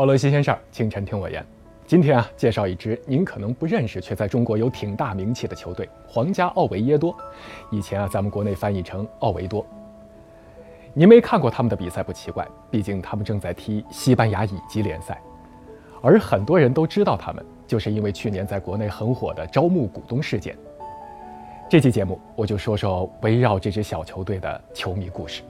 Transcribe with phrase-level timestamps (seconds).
[0.00, 1.44] 网络新鲜事儿，清晨听我言。
[1.86, 7.14] 今天啊，介绍一支您可能不认识却在中国有挺大名气的球队——皇家奥维耶多。
[7.70, 9.62] 以前啊，咱们国内翻译成奥维多。
[10.94, 15.20] 您没看过他们的比赛不奇怪，毕竟他们正在踢西班牙乙级联赛。
[16.00, 20.56] 而很多人都知道他们，就是因为去年在国内很火的招募股东事件。
[21.68, 25.42] 这期节目我就说说围绕这支小球队的球迷故事。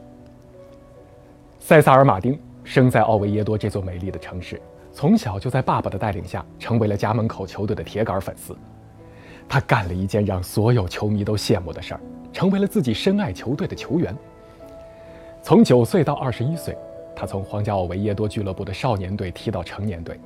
[1.60, 2.36] 塞萨尔·马丁。
[2.64, 4.60] 生在奥维耶多这座美丽的城市，
[4.92, 8.56] 从小就在爸爸的带领下成为了家门口球队的铁杆粉丝。
[9.48, 12.00] 他干了一件让所有球迷都羡慕的事儿，
[12.32, 14.14] 成为了自己深爱球队的球员。
[15.42, 16.76] 从九岁到二十一岁，
[17.16, 20.20] 他从皇家奥维耶多俱乐部的少年队踢到成年队。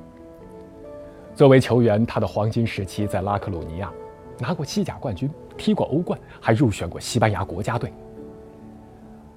[1.33, 3.91] 作为球员，他的黄金时期在拉克鲁尼亚，
[4.37, 7.91] 拿过西甲冠军，踢过欧冠，还入选过西班牙国家队。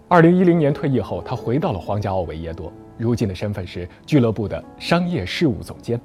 [0.06, 2.72] 二零一零年退役后，他回到了皇家奥维耶多。
[2.98, 5.98] 如今的身份是俱乐部的商业事务总监，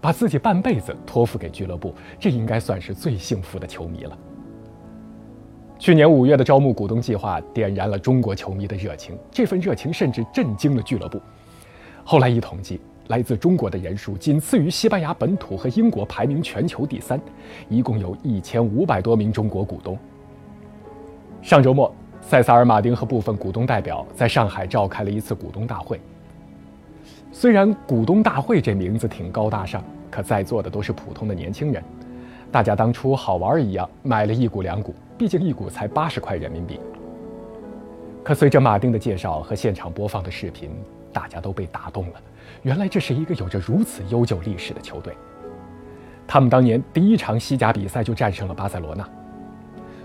[0.00, 4.18] 把自己半辈子托付给俱乐部，这应该算是最幸福的球迷了。
[5.78, 11.20] 去年五月的招募股东计划点燃了中国球迷的热情，这份热情甚至震惊了俱乐部。
[12.04, 17.20] 后来一统计，来自中国的人数仅次于西班牙本土和英国，排名全球第三，
[17.68, 19.98] 一共有一千五百多名中国股东。
[21.42, 21.94] 上周末。
[22.22, 26.00] 塞萨尔·马丁和部分股东代表在上海召开了一次股东大会。
[27.30, 31.82] 虽然“股东大会”这名字挺高大上，可在座的都是普通的年轻人，
[32.50, 36.80] 大家当初好玩一样买了一股两股，毕竟一股才八十块人民币。
[38.22, 40.70] 可随着马丁的介绍和现场播放的视频，
[41.12, 42.14] 大家都被打动了。
[42.62, 45.14] 原来这是一个有着如此悠久历史的球队，
[46.26, 49.06] 他们当年第一场西甲比赛就战胜了巴塞罗那。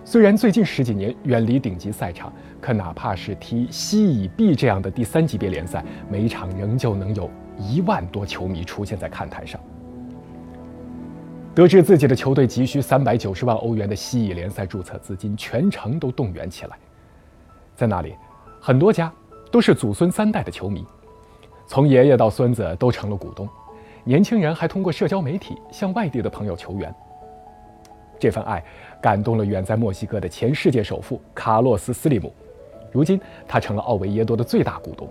[0.09, 9.59] 虽然最近十几年远离顶级赛场，可哪怕是踢西乙 B 这样的第三级别联赛，每场仍旧能有一万多球迷出现在看台上。
[11.53, 16.77] 得知自己的球队急需三百九十万欧元的西乙联赛注册资金，全城都动员起来。
[17.75, 18.15] 在那里，
[18.61, 19.11] 很多家
[19.51, 20.85] 都是祖孙三代的球迷，
[21.65, 23.45] 从爷爷到孙子都成了股东，
[24.05, 26.95] 年轻人还通过社交媒体向外地的朋友求援。
[28.19, 28.63] 这份爱
[29.01, 32.33] 感动了远在墨西哥的前世界首富卡洛斯·斯利姆，
[32.91, 35.07] 如今他成了奥维耶多的最大股东。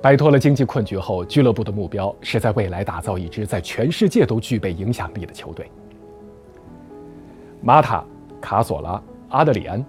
[0.00, 5.70] 摆脱了经济困局后，俱乐部的目标是在未来打造一支在全世界都具备影响力的球队。
[7.60, 8.04] 马塔、
[8.40, 9.84] 卡索拉、阿德里安，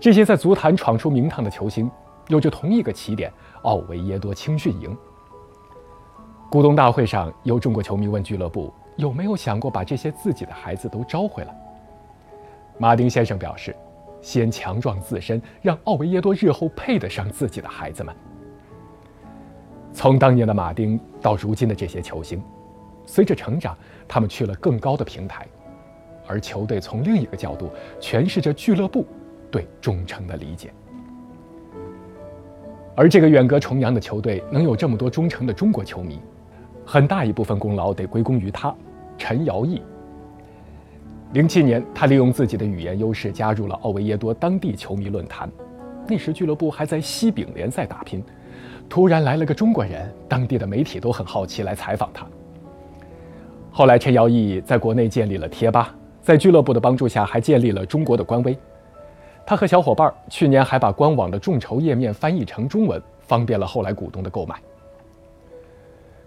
[0.00, 1.90] 这些在足坛闯出名堂的球星，
[2.28, 3.30] 有着同一个起点——
[3.62, 4.96] 奥维耶多青训营。
[6.50, 8.72] 股东大会上，有中国球迷问俱乐部。
[8.96, 11.54] 有没有想过把这些自己的孩子都招回来？
[12.78, 13.74] 马丁先生表示
[14.20, 18.14] ：“先强壮自身，让奥维耶多日后配得上自己的孩子们。”
[19.92, 22.42] 从当年的马丁到如今的这些球星，
[23.06, 23.76] 随着成长，
[24.08, 25.46] 他们去了更高的平台，
[26.26, 29.06] 而球队从另一个角度诠释着俱乐部
[29.52, 30.72] 对忠诚的理解。
[32.96, 36.20] 而这个远隔重洋的球队能有这么多忠诚的中国球迷。
[36.84, 38.74] 很大一部分功劳得归功于他，
[39.16, 39.82] 陈尧毅。
[41.32, 45.50] 零七年，他利用自己的语言优势加入了奥维耶多当地球迷论坛。
[46.06, 48.22] 那时俱乐部还在西丙联赛打拼，
[48.88, 52.26] 突然来了个中国人，当地的媒体都很好奇来采访他。
[53.72, 58.56] 后来，陈尧毅在国内建立了贴吧，在俱乐部的帮助下，还建立了中国的官微。
[59.46, 64.54] 他和小伙伴去年还把官网的众筹页面翻译成中文，方便了后来股东的购买。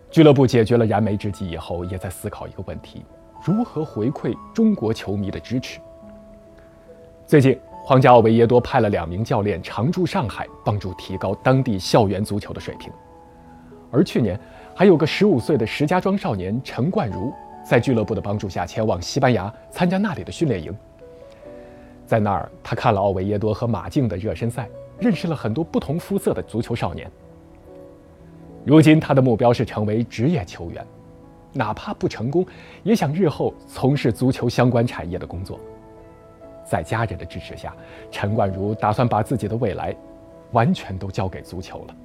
[0.10, 3.04] 俱乐部解决了燃眉之急以后，也在思考一个问题：
[3.44, 5.80] 如何回馈中国球迷的支持。
[7.26, 12.92] 最近，皇家奥维耶多派了两名教练常驻上海，帮助提高当地校园足球的水平。
[13.92, 14.40] 而去年，
[14.74, 17.34] 还有个十五岁的石家庄少年陈冠如，
[17.70, 20.74] 在俱乐部的帮助下前往西班牙参加那里的训练营。
[22.06, 24.70] 在那儿，他看了奥维耶多和马竞的热身赛，
[25.00, 27.12] 认识了很多不同肤色的足球少年。
[28.68, 30.86] 如今，他的目标是成为职业球员，
[31.54, 32.46] 哪怕不成功，
[32.84, 35.58] 也想日后从事足球相关产业的工作。
[36.66, 37.74] 在家人的支持下，
[38.12, 39.96] 陈冠如打算把自己的未来
[40.52, 41.96] 完全都交给足球了。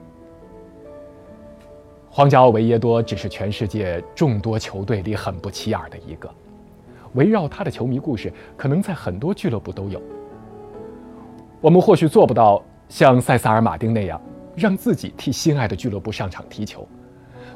[2.09, 6.31] 皇家奥维耶多只是全世界众多球队里很不起眼的一个，
[7.15, 10.01] 围绕他的球迷故事，可能在很多俱乐部都有。
[11.61, 14.21] 我们或许做不到像塞萨尔·马丁那样。
[14.55, 16.87] 让自己替心爱的俱乐部上场踢球，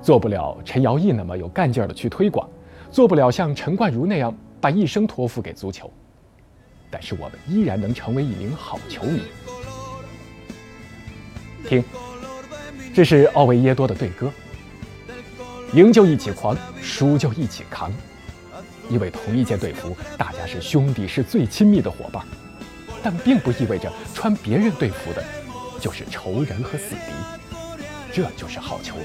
[0.03, 2.49] 做不了陈尧毅那么有干劲儿的去推广，
[2.91, 5.93] 做不了像陈冠儒那样把一生托付给足球，
[6.91, 9.21] 但是我们依然能成为一名好球迷。
[11.69, 11.85] 听，
[12.95, 14.31] 这是奥维耶多的队歌。
[15.73, 17.93] 赢就一起狂，输就一起扛，
[18.89, 22.25] 因为同一件队服，大家是兄弟，是最亲密的伙伴，
[23.03, 25.23] 但并不意味着穿别人队服的
[25.81, 27.13] 就是仇人和死敌
[28.13, 29.03] 这就是好球迷。